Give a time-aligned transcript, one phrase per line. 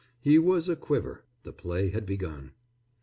[0.19, 1.25] He was a quiver.
[1.43, 2.53] The play had begun.